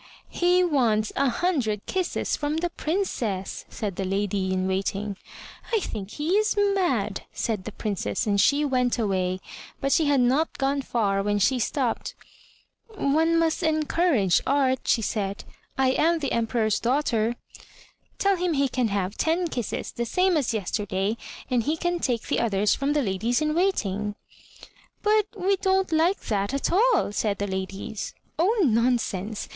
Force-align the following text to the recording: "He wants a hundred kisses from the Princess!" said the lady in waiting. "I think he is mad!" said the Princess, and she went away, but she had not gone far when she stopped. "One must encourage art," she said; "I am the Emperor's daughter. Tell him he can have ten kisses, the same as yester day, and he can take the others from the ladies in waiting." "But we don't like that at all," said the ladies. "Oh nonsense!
"He 0.31 0.63
wants 0.63 1.13
a 1.15 1.29
hundred 1.29 1.85
kisses 1.85 2.35
from 2.35 2.57
the 2.57 2.71
Princess!" 2.71 3.65
said 3.69 3.97
the 3.97 4.03
lady 4.03 4.51
in 4.51 4.67
waiting. 4.67 5.15
"I 5.71 5.79
think 5.79 6.09
he 6.13 6.29
is 6.37 6.57
mad!" 6.57 7.21
said 7.33 7.65
the 7.65 7.71
Princess, 7.71 8.25
and 8.25 8.41
she 8.41 8.65
went 8.65 8.97
away, 8.97 9.39
but 9.79 9.91
she 9.91 10.05
had 10.07 10.19
not 10.21 10.57
gone 10.57 10.81
far 10.81 11.21
when 11.21 11.37
she 11.37 11.59
stopped. 11.59 12.15
"One 12.95 13.37
must 13.37 13.61
encourage 13.61 14.41
art," 14.47 14.79
she 14.87 15.03
said; 15.03 15.43
"I 15.77 15.89
am 15.91 16.17
the 16.17 16.31
Emperor's 16.31 16.79
daughter. 16.79 17.35
Tell 18.17 18.37
him 18.37 18.53
he 18.53 18.69
can 18.69 18.87
have 18.87 19.17
ten 19.17 19.49
kisses, 19.49 19.91
the 19.91 20.05
same 20.07 20.35
as 20.35 20.51
yester 20.51 20.87
day, 20.87 21.15
and 21.47 21.61
he 21.61 21.77
can 21.77 21.99
take 21.99 22.23
the 22.23 22.39
others 22.39 22.73
from 22.73 22.93
the 22.93 23.03
ladies 23.03 23.39
in 23.39 23.53
waiting." 23.53 24.15
"But 25.03 25.27
we 25.37 25.57
don't 25.57 25.91
like 25.91 26.21
that 26.21 26.55
at 26.55 26.71
all," 26.71 27.11
said 27.11 27.37
the 27.37 27.45
ladies. 27.45 28.15
"Oh 28.39 28.61
nonsense! 28.67 29.47